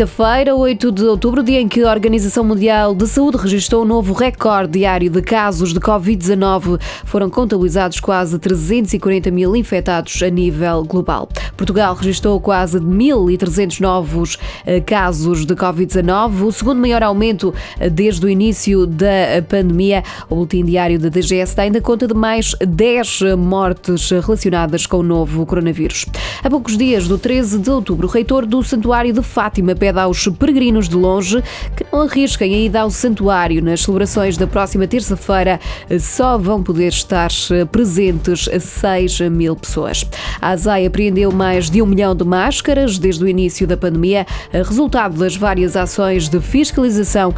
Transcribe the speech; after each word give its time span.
quinta-feira, 0.00 0.56
8 0.56 0.92
de 0.92 1.04
outubro, 1.04 1.42
dia 1.42 1.60
em 1.60 1.68
que 1.68 1.82
a 1.82 1.90
Organização 1.90 2.42
Mundial 2.42 2.94
de 2.94 3.06
Saúde 3.06 3.36
registrou 3.36 3.82
um 3.82 3.84
novo 3.84 4.14
recorde 4.14 4.78
diário 4.78 5.10
de 5.10 5.20
casos 5.20 5.74
de 5.74 5.80
Covid-19. 5.80 6.80
Foram 7.04 7.28
contabilizados 7.28 8.00
quase 8.00 8.38
340 8.38 9.30
mil 9.30 9.54
infectados 9.54 10.22
a 10.22 10.30
nível 10.30 10.84
global. 10.84 11.28
Portugal 11.60 11.94
registrou 11.94 12.40
quase 12.40 12.80
1.300 12.80 13.80
novos 13.80 14.38
eh, 14.64 14.80
casos 14.80 15.44
de 15.44 15.54
Covid-19, 15.54 16.46
o 16.46 16.50
segundo 16.50 16.80
maior 16.80 17.02
aumento 17.02 17.52
eh, 17.78 17.90
desde 17.90 18.24
o 18.24 18.30
início 18.30 18.86
da 18.86 19.42
pandemia. 19.46 20.02
O 20.30 20.36
último 20.36 20.64
diário 20.64 20.98
da 20.98 21.10
DGS 21.10 21.60
ainda 21.60 21.78
conta 21.78 22.08
de 22.08 22.14
mais 22.14 22.54
10 22.66 23.36
mortes 23.36 24.08
relacionadas 24.08 24.86
com 24.86 25.00
o 25.00 25.02
novo 25.02 25.44
coronavírus. 25.44 26.06
Há 26.42 26.48
poucos 26.48 26.78
dias 26.78 27.06
do 27.06 27.18
13 27.18 27.58
de 27.58 27.68
outubro, 27.68 28.08
o 28.08 28.10
reitor 28.10 28.46
do 28.46 28.62
Santuário 28.62 29.12
de 29.12 29.22
Fátima 29.22 29.74
pede 29.74 29.98
aos 29.98 30.28
peregrinos 30.28 30.88
de 30.88 30.96
longe 30.96 31.42
que 31.76 31.84
não 31.92 32.00
arrisquem 32.00 32.54
a 32.54 32.58
ida 32.58 32.80
ao 32.80 32.90
santuário. 32.90 33.62
Nas 33.62 33.82
celebrações 33.82 34.38
da 34.38 34.46
próxima 34.46 34.86
terça-feira 34.86 35.60
só 36.00 36.38
vão 36.38 36.62
poder 36.62 36.88
estar 36.88 37.28
presentes 37.70 38.48
6 38.58 39.20
mil 39.28 39.54
pessoas. 39.54 40.06
A 40.40 40.52
ASAI 40.52 40.86
apreendeu 40.86 41.30
mais 41.30 41.49
de 41.70 41.82
um 41.82 41.86
milhão 41.86 42.14
de 42.14 42.24
máscaras 42.24 42.98
desde 42.98 43.24
o 43.24 43.28
início 43.28 43.66
da 43.66 43.76
pandemia, 43.76 44.26
resultado 44.52 45.16
das 45.18 45.36
várias 45.36 45.76
ações 45.76 46.28
de 46.28 46.40
fiscalização 46.40 47.34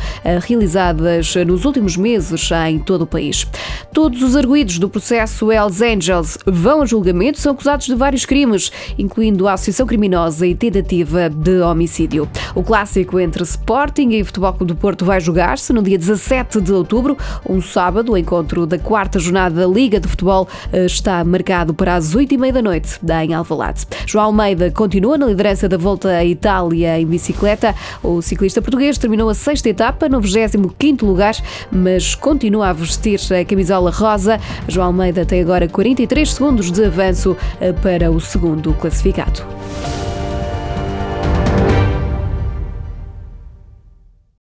realizadas 0.47 1.35
nos 1.47 1.65
últimos 1.65 1.97
meses 1.97 2.48
em 2.69 2.79
todo 2.79 3.02
o 3.02 3.07
país. 3.07 3.47
Todos 3.93 4.23
os 4.23 4.37
arguídos 4.37 4.79
do 4.79 4.88
processo 4.88 5.51
Hells 5.51 5.83
Angels 5.85 6.38
vão 6.47 6.83
a 6.83 6.87
julgamento, 6.87 7.38
são 7.38 7.52
acusados 7.52 7.87
de 7.87 7.95
vários 7.95 8.25
crimes, 8.25 8.71
incluindo 8.98 9.48
a 9.48 9.55
associação 9.55 9.87
criminosa 9.87 10.47
e 10.47 10.55
tentativa 10.55 11.29
de 11.29 11.60
homicídio. 11.60 12.29
O 12.55 12.63
clássico 12.63 13.18
entre 13.18 13.43
Sporting 13.43 14.10
e 14.10 14.24
Futebol 14.24 14.52
Clube 14.52 14.73
do 14.73 14.77
Porto 14.77 15.05
vai 15.05 15.21
jogar-se 15.21 15.73
no 15.73 15.83
dia 15.83 15.99
17 15.99 16.60
de 16.60 16.73
outubro, 16.73 17.16
um 17.49 17.60
sábado. 17.60 18.13
O 18.13 18.16
encontro 18.16 18.66
da 18.66 18.79
quarta 18.79 19.18
jornada 19.18 19.60
da 19.60 19.66
Liga 19.66 20.01
de 20.01 20.09
Futebol 20.09 20.49
eh, 20.73 20.87
está 20.87 21.23
marcado 21.24 21.74
para 21.74 21.95
as 21.95 22.15
8h30 22.15 22.52
da 22.52 22.63
noite, 22.63 22.99
em 23.24 23.35
Alvalade. 23.35 23.87
João 24.07 24.27
Almeida 24.27 24.71
continua 24.71 25.17
na 25.19 25.27
liderança 25.27 25.69
da 25.69 25.77
Volta 25.77 26.09
à 26.09 26.25
Itália 26.25 26.99
em 26.99 27.07
bicicleta. 27.07 27.75
O 28.03 28.21
ciclista 28.23 28.61
português 28.61 28.99
terminou 28.99 29.29
a 29.29 29.35
sexta 29.35 29.69
etapa 29.69 30.09
no 30.09 30.21
25º 30.21 31.03
lugar, 31.03 31.35
mas 31.71 32.15
continua 32.15 32.69
a 32.69 32.73
vestir 32.73 33.21
a 33.33 33.45
camisola 33.45 33.91
rosa. 33.91 34.41
João 34.69 34.89
Almeida 34.89 35.25
tem 35.25 35.41
agora 35.41 35.69
43 35.69 36.33
segundos 36.33 36.71
de 36.71 36.85
avanço 36.85 37.37
eh, 37.61 37.73
para 37.73 38.11
o 38.11 38.21
segundo 38.21 38.73
classificado. 38.75 39.43